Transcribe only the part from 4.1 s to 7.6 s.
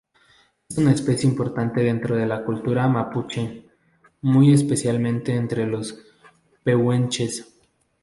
muy especialmente entre los pehuenches.